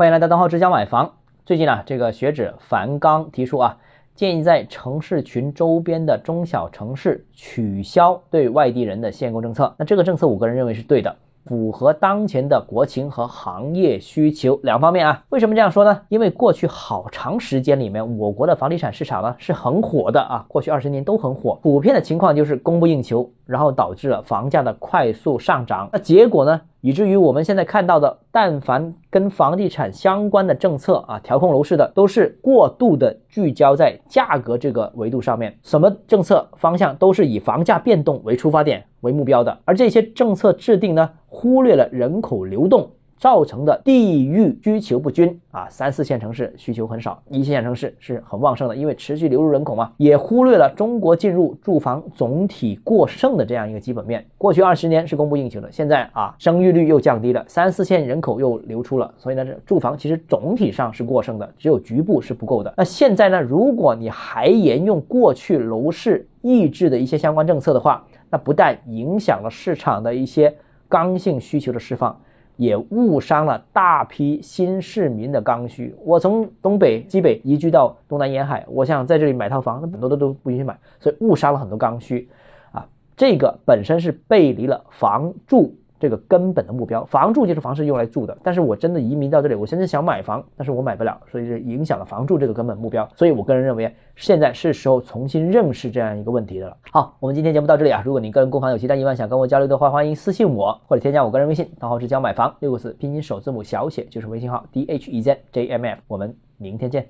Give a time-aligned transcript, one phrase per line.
[0.00, 1.12] 欢迎来到东浩之家买房。
[1.44, 3.76] 最近呢，这个学者樊纲提出啊，
[4.14, 9.74] 建议在城市群周边的中小城市取消对外地人的限购政策。
[9.76, 11.14] 那这个政策，我个人认为是对的。
[11.44, 15.22] 符合当前的国情和行业需求两方面啊？
[15.30, 16.00] 为什么这样说呢？
[16.08, 21.58] 因为过去好长时间里面，我国的房地产市场呢是很火的啊，过去二十年都很火。
[21.62, 25.88] 普遍的情况就是供不应求，然后导致了房价的快速上涨。
[25.92, 35.58] 那结果呢，以至于我们现在看到的，但凡跟房地产相关的政策啊，调控楼市的，都是过度的聚焦在价格这个维度上面。
[35.64, 41.10] 什么政策方向都是以房价变动为出发点为目标的，而这些政策制定呢？
[41.32, 49.92] 忽略了人口流动造成的地域需求不均啊，三四线城市需求很少，一线城市是很旺盛的，因为持续流入人口嘛。
[49.98, 54.24] 也忽略了中国进入住房总体过剩的这样一个基本面。
[54.38, 62.72] 过去二十年是供不应求的，现在啊，生育率又降低了，三四线人口又流出了，所以呢，这住房其实总体上是过剩的，只有局部是不够的。
[62.78, 70.54] 那现在呢，如果你还沿用过去楼市抑制的一些相关政策的话，那不但影响了市场的一些。
[70.88, 72.20] 刚性需求的释放，
[72.60, 75.94] 也误伤了大批新市民的刚需。
[76.04, 82.28] 我从东北、西北移居到东南沿海，我想在这里买套房，那很多的都不允许买，所以误伤了很多刚需。
[82.70, 82.86] 啊，
[83.16, 85.74] 这个本身是背离了房住。
[86.00, 88.36] 这个根本的目标，房住就是房是用来住的。
[88.42, 93.06] 但是我真的移民到这里，我现在想买房，但是我买不了，所以是影响了房住这个根本目标。
[93.14, 96.76] 所以我个人认为，现在是时候重新认识这样一个问题的了。
[96.90, 98.02] 好，我们今天节目到这里啊。
[98.04, 106.00] 如果你个人购房有其他疑问，想跟我交流的话，欢迎私信我或者添加我个人微信，账号是教买房六个字，拼音首字母小写就是微信号 d h e z j m f。
[106.08, 107.06] 我们明天见。